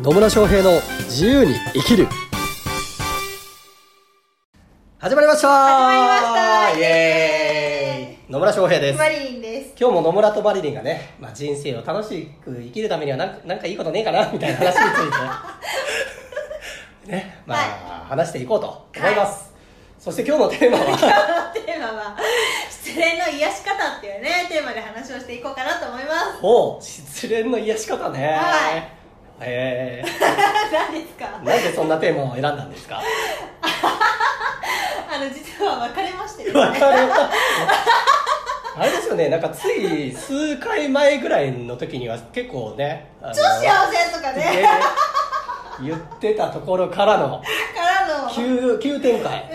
[0.00, 2.06] 野村翔平の自由に生きる。
[4.98, 5.48] 始まりました。
[5.48, 6.22] 始まりまし
[6.74, 6.78] た。
[6.78, 8.32] イエーイ。
[8.32, 8.98] 野村翔平です。
[8.98, 9.74] マリリンです。
[9.78, 15.10] 今日も野村とマリリンがね、まあ、人生を楽しく生きるためにはなんかなんかいいことねえかなみたいな話につい
[17.06, 17.10] て。
[17.12, 19.52] ねまあ、は話していこうと思います、
[19.98, 20.84] そして今日のテーマは？
[21.56, 22.16] テーマは、
[22.70, 26.38] 失恋の癒し方っていうね、テーマで話をしていこうかなと思います。
[26.42, 28.26] お失恋の癒し方ね。
[28.36, 28.97] はい
[29.40, 30.02] え
[30.72, 31.26] 何ですか？
[31.26, 33.00] ー、なんでそんなテーマを選んだんですか？
[35.10, 36.58] あの、実は別れましてね。
[36.60, 36.98] わかる
[38.80, 39.28] あれですよね。
[39.28, 43.60] なんかつい数回前ぐらいの時には結構ね超幸
[43.90, 44.44] せとかね。
[44.62, 44.68] ね。
[45.82, 47.44] 言ってたところからのか
[48.08, 49.48] らの、急急展開、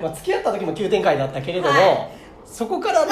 [0.00, 2.08] うまあ、付き合った時も急展開だったけれども、はい。
[2.46, 3.06] そこからの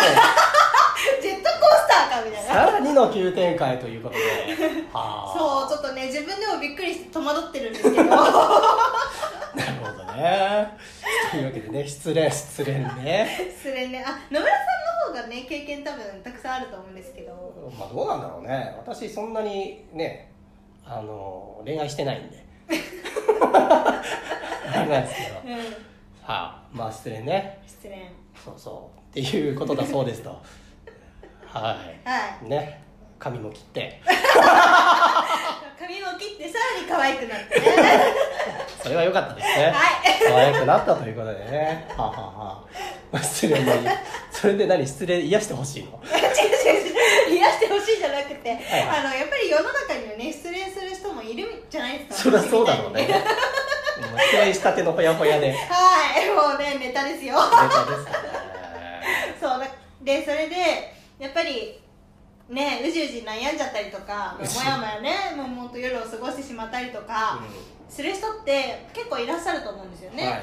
[1.91, 2.01] ん。
[2.05, 2.49] ジェットコースターかみたいな。
[2.49, 4.21] さらにの急展開ということで
[4.93, 8.05] はあそう、ちょっとね、自分でもびっくりして戸惑ってるんですけど。
[8.11, 10.69] なるほどね
[11.33, 14.05] というわけでね失恋失恋ね失恋ね。
[14.07, 14.59] あ、野村さ
[15.11, 17.33] んの方がね、経験多分たくさんあると思うんですけど。
[17.79, 20.31] まあどうなんだろうね私そんなにね
[20.87, 22.45] あの恋愛してないんで
[23.53, 24.03] あ
[24.83, 25.75] れなんですけどはうん。
[26.27, 27.97] あまあ失恋ね失恋。
[28.45, 30.41] そうそうっていうことだそうですと
[31.53, 32.09] はい。
[32.09, 32.49] はい。
[32.49, 32.85] ね。
[33.19, 34.01] 髪も切って。
[35.79, 37.67] 髪も切ってさらに可愛くなってね。
[38.83, 39.65] それは良かったですね。
[39.67, 39.75] はい。
[40.27, 41.87] 可愛くなったということでね。
[41.97, 42.65] はあ、はあはあ。
[43.13, 43.73] まあ、失恋の
[44.31, 46.01] それで何失恋癒してほしいの？
[46.07, 48.63] 癒してほしいじゃなくて、いはい。
[48.99, 53.09] あのやっぱり世の中にはね失恋する人もいるじゃないですそかりゃそうだろうね。
[54.31, 55.49] 失恋したてのほやほやで。
[55.51, 56.31] ネはい。
[56.31, 57.37] もうねネタですよ。
[57.37, 58.29] タですかね。
[59.41, 59.67] そうだ。
[60.01, 61.79] でそれでやっぱり
[62.49, 67.39] ねうじうじ悩んじゃったりとかもやもやねもうほんと夜を過ごしてしまったりとか、
[67.89, 70.43] する人って結構いらっしゃると思うんですよね、うんはい。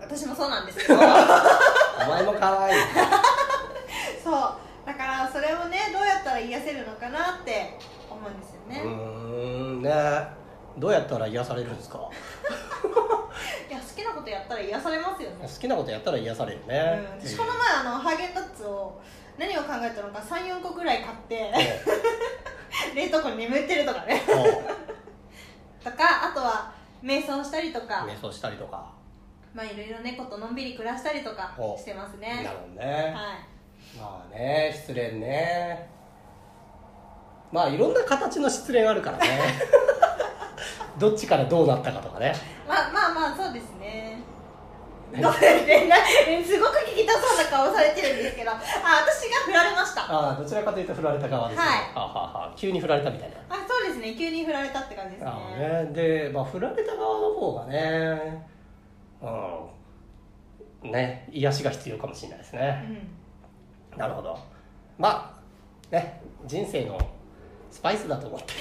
[0.00, 0.94] 私もそうなんですけど。
[0.96, 2.80] お前も可愛い。
[4.24, 4.32] そう。
[4.86, 7.76] だからそれをねどうやったら癒せるのかなって
[8.08, 8.90] 思うんですよね、うー
[9.78, 9.82] ん。
[9.82, 9.90] ね。
[10.78, 11.98] どうやったら癒されるんですか？
[13.68, 15.36] いや好きなことやったら癒されますよね。
[15.42, 19.00] 好きなことやったら癒されるね、うん、私この前あのハーゲンダッツを
[19.38, 21.52] 何を考えたのか34個ぐらい買って
[22.94, 24.22] 冷凍庫に眠ってるとかね。
[25.82, 28.06] とかあとは瞑想したりとか。
[28.06, 28.92] 瞑想したりとか。
[29.54, 31.76] まあいろいろ猫とのんびり暮らしたりとかお。
[31.76, 33.14] してますなるねほどね、はい。
[33.98, 35.88] まあね失恋ね。
[37.50, 39.26] まあいろんな形の失恋あるからね。
[40.98, 42.34] どっちからどうなったかとかね。
[42.68, 42.79] まあ
[43.50, 44.22] そうですね。
[45.12, 48.52] ねどうでなすごく聞きたそうな顔されてるんですけど。
[48.52, 50.02] あ私が振られました。
[50.02, 51.66] あああどちらかというと振られた側ですね。
[51.66, 51.78] はい。
[51.78, 52.54] はあはあはあ。
[52.56, 53.36] 急に振られたみたいな。
[53.66, 54.14] そうですね。
[54.16, 55.30] 急に振られたって感じですね。
[55.30, 55.90] ああね。
[55.92, 58.46] で、まあ、振られた側の方がね
[59.20, 63.10] うんね癒しが必要かもしれないですね、
[63.92, 63.98] うん。
[63.98, 64.38] なるほど。
[64.96, 65.36] ま
[65.90, 66.98] あね人生の
[67.70, 68.54] スパイスだと思って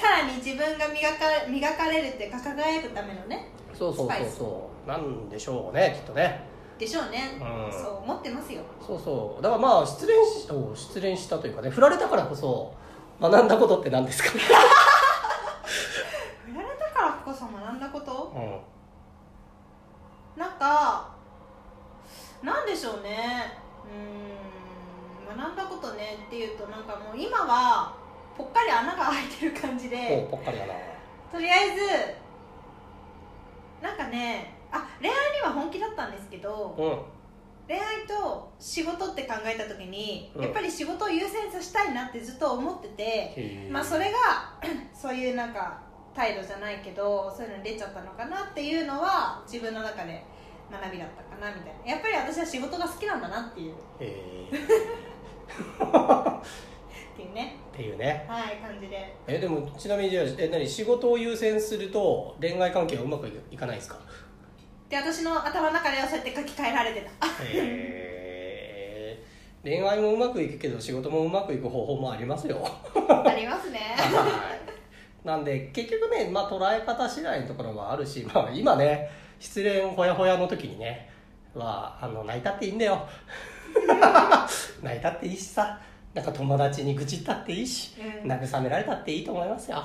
[0.00, 4.88] さらに自分が磨か磨かれるっていうか輝くためのねそうそうそうそう。
[4.88, 6.44] なんでしょうねきっとね。
[6.78, 7.72] でしょうね、うん。
[7.72, 8.62] そう思ってますよ。
[8.84, 9.42] そうそう。
[9.42, 12.74] だからまあ失恋しお失恋したというかね振られたからこそ
[13.20, 14.30] 学んだことって何ですか？
[16.46, 18.32] 振られたからこそ学んだこと？
[18.34, 18.60] うん。
[20.40, 21.08] なんか
[22.42, 23.58] なんでしょうね。
[23.86, 27.94] うーん学んだことねっていうとなんかもう今は
[28.36, 30.74] ぽっかり穴が開いてる感じおでぽっかりやな
[31.30, 31.76] とりあえず
[33.82, 36.98] なんかねあ恋愛には本気だったんですけどうん。
[37.68, 40.42] 恋愛と仕事って考えた時に、うん。
[40.42, 44.18] やっぱり仕事を優先させたいなってずっと思ってて、まあそれが
[44.92, 45.80] そういうなんか
[46.14, 50.22] 態度じゃないけどそういうのに出ちゃったのかなっていうのは自分の中で
[50.70, 51.92] 学びだったかなみたいな。
[51.92, 53.74] やっぱり私は仕事が好きなんだなっていう。
[53.74, 54.58] っへて
[57.20, 57.56] いうね。
[57.70, 58.24] ーっていうね。
[58.26, 59.14] はい感じで。
[59.26, 63.98] えでもちなみにじゃあえ何仕事を優先すると恋愛関係はうまくいいかないですか？
[64.88, 67.26] で私の頭の中ではそうやって書き換えられてた。
[67.44, 69.64] へー。
[69.64, 72.58] 恋愛もうまくいくけど仕事もうまくいく方法もありますよ。
[73.24, 73.78] ありますね。
[73.96, 74.54] は
[75.24, 75.26] い。
[75.26, 81.08] なんで結局ね、まあ、捉え方次第のところもあるし、まあ、今ね失恋ほやほやの時にね
[81.54, 83.06] はあの泣いたっていいんだよ。
[84.82, 85.80] 泣いたっていいしさ
[86.14, 87.94] なんか友達に愚痴ったっていいし、
[88.24, 88.30] うん。
[88.30, 89.84] 慰められたっていいと思いますよ。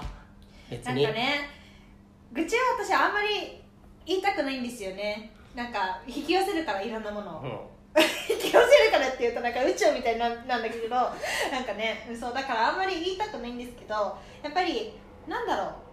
[0.69, 1.03] 別に。
[1.03, 1.50] なんかね
[2.33, 3.62] 愚痴は私あんまり
[4.06, 5.31] 言いたくないんですよね。
[5.56, 7.71] なんか引き寄せるからいろんなものを、
[8.29, 11.13] 引き寄せるからっていうとなんか宇宙みたいななんだけどなん
[11.65, 13.94] かねそうだからあんまり言いたくないんですけど
[14.44, 14.94] やっぱり
[15.27, 15.88] なんだろう。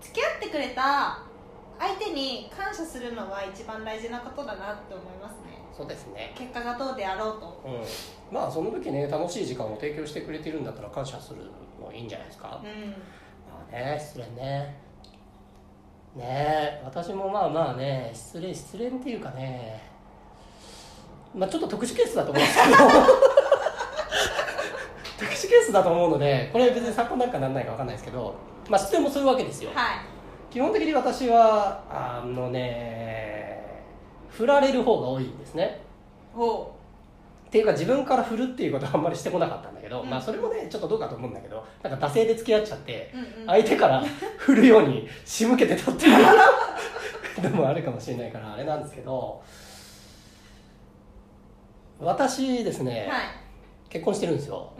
[0.00, 1.22] 付き合ってくれた
[1.78, 5.47] 相手に感謝するのは一番大事なことだなって思いますね
[5.78, 6.32] そうですね。
[6.36, 7.62] 結果がどうであろうと。
[7.64, 8.34] うん。
[8.34, 11.42] まあその時ね楽しい時間を提供してくれてるんだったら感謝する
[11.80, 12.90] のいいんじゃないですか、うん。
[12.90, 14.76] まあね失恋ね。
[16.16, 19.80] ねえ私もまあまあね失恋失恋っていうかね
[21.32, 22.76] まあちょっと特殊ケースだと思うんですけど。
[25.20, 28.34] 特殊ケースだと思うのでこれ別に参考になんかなんないか分かんないですけど
[28.68, 29.70] まあ失恋もそういうわけですよ。
[29.72, 29.98] はい。
[30.50, 33.37] 基本的に私はあのね
[34.30, 35.80] 振られる方が多いんですね。
[36.34, 36.74] ほ
[37.46, 40.10] っていうか自分から振るっていうことはあんまりしてこなかったんだけど、うん。
[40.10, 44.04] まあそれもねちょっとどうかと思うんだけどなんか惰性で付き合っちゃってう、うんうん、相手から
[44.36, 49.42] 振るように仕向けてたっていうのもあるかもしれないからあれなんですけど
[51.98, 53.20] 私ですね、はい。
[53.88, 54.72] 結婚してるんですよ。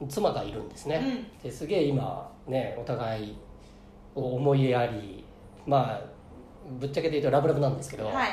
[0.00, 0.08] うん。
[0.08, 1.42] 妻がいるんですね、うん。
[1.42, 3.36] ですげえ今ねお互い
[4.14, 5.24] を思いやり
[5.66, 6.00] まあ
[6.78, 8.28] ぶっちゃけて言うとラブラブなんですけど、はい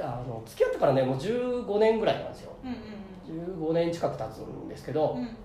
[0.00, 2.52] あの付き合ってからねもう15年ぐらいなんですよ。
[2.64, 2.76] うん
[3.24, 5.22] 15年近く経つんですけど、うん。
[5.22, 5.36] うん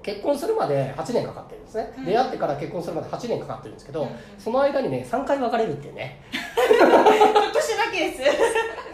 [0.00, 2.04] 結婚するまで8年かかってるんですね、うん。
[2.04, 4.08] 出会ってから結婚するまで8年かかってるんですけど、うん
[4.38, 6.22] その間にね3回別れるっていうね。
[6.78, 8.22] 今年だけです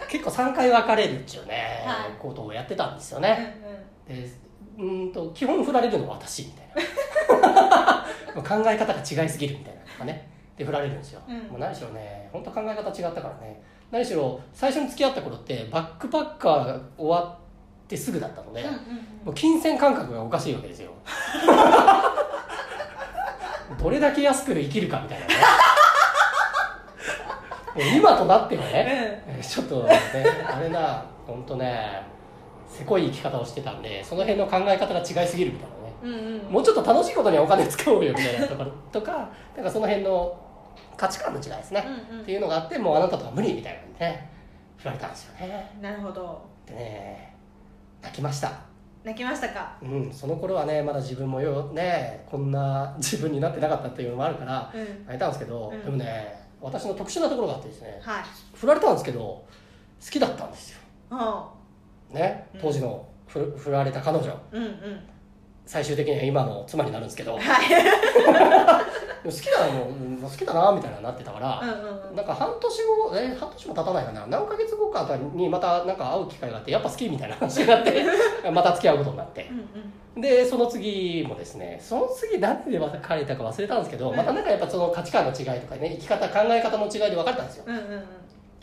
[0.09, 2.13] 結構3回別れるっていうね、はい。
[2.19, 3.61] ことをやってたんですようんね、
[4.09, 4.27] で
[4.79, 6.67] うーんと基本振られるのは私みたい
[7.43, 8.07] な。
[8.43, 10.27] 考え方が違いすぎるみたいなのがね。
[10.57, 11.37] で振られるんですよ、うん。
[11.51, 13.61] もう何しろね本当考え方違ったからね
[13.91, 17.39] 何しろ最初に付き合った頃ってバックパッカーが終わ
[17.85, 18.63] ってすぐだったので、
[19.25, 20.91] もう金銭感覚がおかしいわけですよ。
[23.83, 25.33] どれだけ安く生きるかみたいなね。
[27.97, 29.99] 今となってはね、えちょっとね
[30.47, 32.03] あれな本当ね
[32.69, 35.95] せこい生き方をしてたんでその辺の考え方が違いすぎるみたいなね。
[36.03, 36.35] うんうん。
[36.35, 40.35] うんもうちょっと楽しいことにはお金使おうよみたいなところとかなんかその辺の
[40.97, 42.23] 価値観の違いですね、うんうん。
[42.23, 44.31] っていうのがあってもうあなたとは無理みたいなんでね
[44.77, 45.79] 振られたんですよね。
[45.81, 46.41] なるほど。
[46.67, 47.35] でね
[48.03, 48.53] 泣きました。
[49.05, 49.77] 泣きましたか？
[49.81, 55.07] うん、その頃はねまだ自分もよねこんな自分になってなかったっていうのもあるからうん。
[55.07, 55.83] 泣いたんですけど、うん。
[55.85, 58.25] でもね私の特殊なところがあってですねはい。
[58.55, 59.47] 振られたんですけど好
[60.11, 60.79] きだったんですよ。
[61.11, 61.49] あ。
[62.11, 62.61] ねうん。
[62.61, 64.37] 当時のふ振られた彼女。
[64.53, 65.01] うんうん
[65.69, 67.35] 最終的には今の妻になるんですけど。
[67.35, 67.43] はい。
[69.23, 72.17] 好きだなもううん好きだなみたいななってたから、うんうんうん。
[72.17, 74.27] なんか半年後え半年も経たないかな。
[74.29, 78.03] 何ヶ月後かにまたなんか会う機会があってやっぱ好きみたいな話になって
[78.51, 79.47] また付き合うことになって。
[79.51, 84.17] うんでその次もですねその次何で別れたか忘れたんですけど、うん。
[84.17, 87.65] またなんかやっぱその価値観の違いとかね生き方考え方の違いで別れたんですよ。
[87.67, 88.03] うんうんうん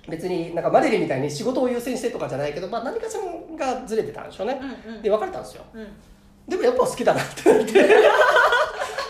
[0.08, 3.18] 別になんかマリリンみたいに仕事を優先してとかじゃないけど、まあ、何かし
[3.58, 5.88] らがずれてたんでしょうねうんうんで別れたんですようん
[6.48, 7.84] でもやっぱ好きだなってなって。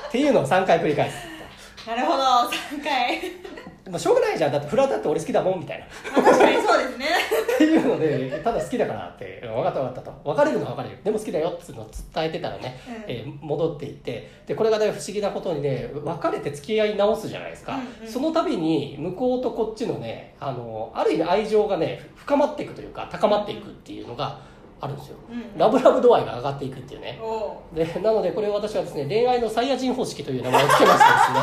[0.08, 1.16] っていうのを3回繰り返す。
[1.88, 3.22] なるほど3回。
[3.90, 4.52] まあしょうがないじゃん。
[4.52, 6.24] だってフラだって俺好きだもんみたいな。
[6.24, 7.08] 確かにそうですね。
[7.58, 10.22] ていうのでただ好きだからって分かった分かったと。
[10.24, 11.04] 別れるのは別れる。
[11.04, 13.04] でも好きだよっていうのを伝えてたらねうん。
[13.08, 14.32] えー戻っていって。
[14.48, 18.12] でこれがね不思議なことにね別れて付き合い直すじゃないですか、うんうん。
[18.12, 24.40] その度に向こうとこっちのねあのある意味愛情がね深まっていくというか高まっていくっていうのが
[24.82, 27.20] あるんですよ、うんラブラブ度合いが上がっていくっていうね。
[27.74, 31.40] でなのでこれを私はですね恋愛のサイヤ人方式という名前を付けましてですね。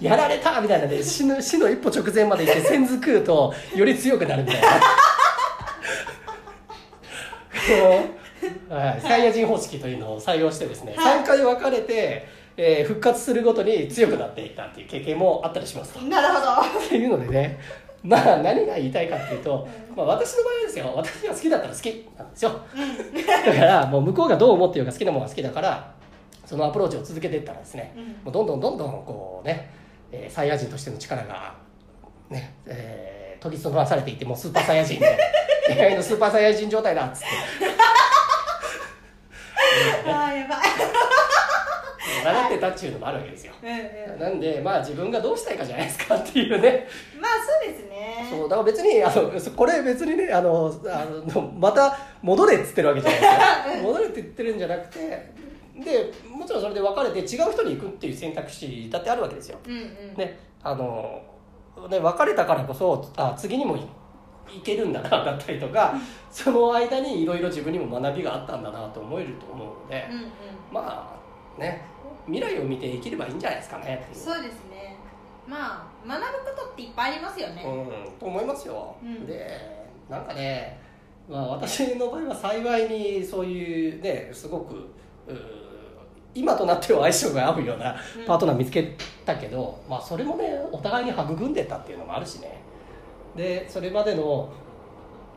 [0.10, 4.68] やられたみたいなね死ぬ死の一歩直前まで行って線ずくうとより強くなるみたいな。
[4.68, 4.76] こ
[8.70, 11.18] のはい、サイヤ人方式というのを採用してですね、はい。
[11.20, 16.00] 3回別れて、えー復活するごとに強くなっていったっていう経験もあったりしますと。
[16.00, 16.84] なるほど。
[16.86, 17.60] っていうのでね
[18.02, 22.60] まあ何が言いたいかっていうと、まあ、私の場合はですよ私が好きだったら好きなんですよ。
[23.44, 25.92] だからもう向こうがどう思ってようが好きなものが好きだから
[26.46, 28.04] そのアプローチを続けていったらですね、うん。
[28.24, 29.70] もうどんどんどんどんこうね、
[30.10, 31.54] えーサイヤ人としての力が
[32.30, 35.24] ね、えー研ぎ澄まされていってもうスーパーサイヤ人みた いな
[35.76, 37.26] 恋愛のスーパーサイヤ人状態だっつって。
[40.10, 40.58] ああやばい
[42.24, 43.52] 習ってたっていうのもあるわけですよ。
[43.62, 44.20] うんうん。
[44.20, 46.86] なんでまあ自分がどうしたいかじゃないですかっていうね。
[47.20, 47.30] まあ
[47.64, 48.26] そうですね。
[48.30, 53.26] そうだから別にあのこれ別にねあのあのまた戻れっつってるわけじゃないで
[53.72, 60.14] すよ戻れって言ってるんじゃなくてでもちろんそれで別れて違う人に行くっていう選択肢だってあるわけですよ、うんうん。
[60.16, 61.22] ねあの
[61.88, 63.80] ね別れたからこそあ次にもい
[64.54, 65.94] いけるんだなだったりとか
[66.30, 70.30] その間にいろいろ自分にも学びがあったんだなと思えると思うので、うんうん。
[70.72, 71.16] ま
[71.58, 71.84] あね
[72.26, 74.96] 未来を見て生きればいいんじゃないですかねそうですね。
[75.46, 79.26] まあ学ぶことっていっぱいありますよね、うん、と思いますよ、うん。
[79.26, 80.80] でなんかね、
[81.28, 84.88] まあ、私の場合は幸いにそういうねすごく
[86.34, 88.24] 今となっては相性が合うようなうん。
[88.26, 92.60] パートナー見つけたけど、まあ、それもねお互いに育んでたっていうのもあるしね。
[93.36, 94.52] でそれまでの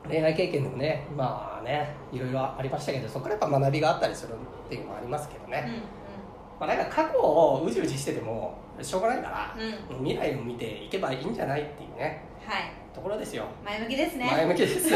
[0.08, 5.66] 恋愛経験でもねまあねいろいろありましたけどそこからやっぱ学びがあったりするっていうのもありますけどね、
[5.98, 6.02] うん
[6.63, 9.55] まあ、なんか過去をうじうじしててもしょうがないから、
[9.91, 10.05] うん。
[10.05, 12.24] 未来を見ていけばいいんじゃないっていうね。
[12.48, 12.72] はい。
[12.96, 13.43] ところですよ。
[13.65, 14.29] 前向きですね。
[14.32, 14.89] 前向きです。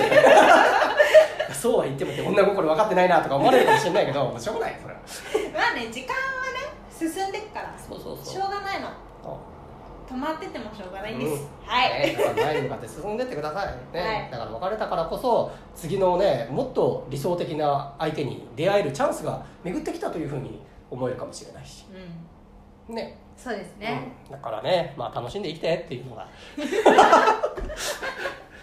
[1.52, 5.00] そうは言ってもって女心分かってないなとか思われるかもしれないけどしょうがないそれは。
[5.54, 6.20] まあね時間は
[6.54, 7.74] ね進んでくから。
[7.78, 8.26] そうそう。
[8.26, 8.88] しょうがないの。
[9.22, 10.14] そう。
[10.14, 11.40] 止まっててもしょうがないんです、うん。
[11.66, 14.32] はい、ね、だから前に向かって進んでってください、ねはい。
[14.32, 21.86] だから別れたからこそ次のねもっと理想的な相手に出会えるチャンスが巡ってきたというふうに思えるかもしれないし。
[22.90, 22.96] うん。
[22.96, 23.18] ね。
[23.36, 24.32] そうですね、うん。
[24.32, 26.28] だからね、まあ、楽しんで生きてっていうのが。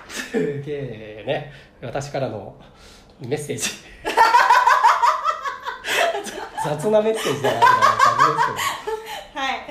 [0.08, 1.52] すげえね。
[1.80, 2.56] 私からの
[3.20, 3.70] メッセージ。
[6.64, 8.56] 雑なメッセージだなみたいな感じですけど。
[8.56, 8.83] はい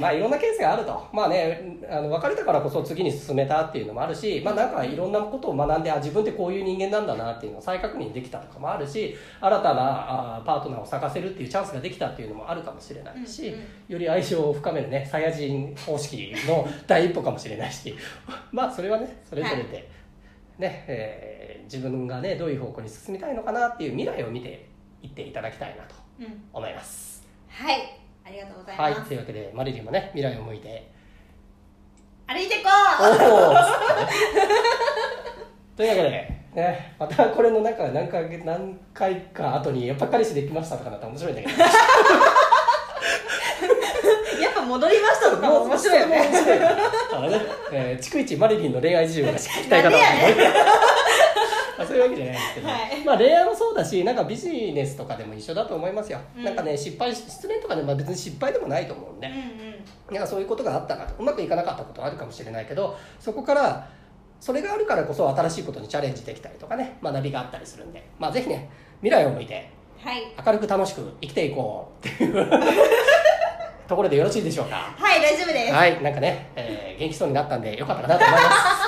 [0.04, 1.08] まあいろんなケースがあると。
[1.14, 13.62] まあねあの別れたからこそ次に進めたっていうのもあるしまあなんかいろんなことを学んであ自分ってこういう人間なんだなっていうのを再確認できたとかもあるし新たなあパートナーを探せるっていうチャンスができたっていうのもあるかもしれないし、うんうん。
[13.90, 17.96] より相性を深めるねサイヤ人方式の第一歩かもしれないし。
[18.52, 19.90] まあそれはねそれぞれで、
[20.58, 24.68] ねえー自分がねどういう方向に進みたいのかなっていう未来を見て
[25.02, 26.44] いっていただきたいなとうん。
[26.52, 27.26] 思います。
[27.48, 30.92] はいありがとうございはいます、というわけでマリリンもね未来を向いて。
[32.26, 32.70] 歩いてこ
[33.02, 33.04] お
[33.50, 33.56] おう
[35.76, 36.10] というわけで、
[36.56, 41.54] ね、またこれの中何回何回か後にやっぱ彼氏できましたとかなったら面白いんだけど。
[44.42, 46.30] やっぱ戻りましたとかも面白いよね。
[46.32, 46.62] 面白いあ
[47.20, 49.98] のね、えー、逐一マリリンの恋愛事情が聞きたい方は
[51.78, 53.06] まあそういうわけじゃないんですけど、はい。
[53.06, 56.44] まあ恋愛もそうだしなんかビジネスとかでも一緒だと思いますよ、うん。
[56.44, 60.16] なんかね失敗し失恋とかで、まあ、別に失敗でもないと思うんで、うんうん。
[60.16, 61.14] なんかそういうことがあったかと。
[61.20, 63.88] うまくいかなかったことはあるかもしれないけどそこから
[64.40, 66.98] それがあるからこそ新しいことにチャレンジできたりとかね。
[67.02, 68.04] 学びがあったりするんで。
[68.20, 68.70] まあぜひね
[69.02, 69.70] 未来を向いて
[70.04, 70.22] はい。
[70.46, 72.50] 明るく楽しく生きていこうっていう
[73.88, 74.94] ところでよろしいでしょうか？
[74.98, 75.74] はい大丈夫です。
[75.74, 78.44] はいなんかね、えー元気そうになったんでよかったかなと思います。
[78.46, 78.83] はい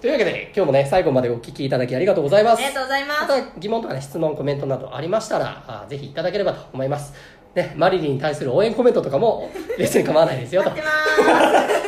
[0.00, 2.62] というわけで今日もね最後までお聞きいただきありがとうございます。
[2.64, 3.20] ありがとうございます。
[3.20, 7.12] また疑問とかね質問コメントなどありましたらあぜひいただければと思います。
[7.54, 10.70] ねマリリンに対する応援コメントとかも 別に構わないですよと。
[10.70, 11.80] 待ってます。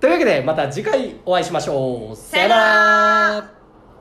[0.00, 2.16] というわけでまた次回お会いしましょう。
[2.16, 3.59] さよなら